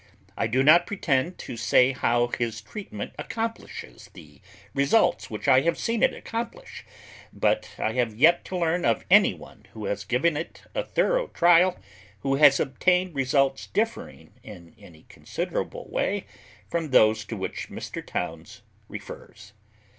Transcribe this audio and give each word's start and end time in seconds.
I 0.35 0.47
do 0.47 0.63
not 0.63 0.87
pretend 0.87 1.37
to 1.37 1.55
say 1.55 1.91
how 1.91 2.25
his 2.29 2.59
treatment 2.59 3.13
accomplishes 3.19 4.09
the 4.15 4.41
results 4.73 5.29
which 5.29 5.47
I 5.47 5.61
have 5.61 5.77
seen 5.77 6.01
it 6.01 6.11
accomplish, 6.11 6.83
but 7.31 7.75
I 7.77 7.91
have 7.91 8.15
yet 8.15 8.43
to 8.45 8.57
learn 8.57 8.83
of 8.83 9.05
any 9.11 9.35
one 9.35 9.67
who 9.73 9.85
has 9.85 10.03
given 10.03 10.35
it 10.35 10.63
a 10.73 10.83
thorough 10.83 11.27
trial 11.27 11.77
who 12.21 12.33
has 12.33 12.59
obtained 12.59 13.13
results 13.13 13.67
differing 13.67 14.33
in 14.41 14.73
any 14.79 15.03
considerable 15.03 15.87
way 15.87 16.25
from 16.67 16.89
those 16.89 17.23
to 17.25 17.37
which 17.37 17.69
Mr. 17.69 18.03
Towns 18.03 18.63
refers. 18.89 19.53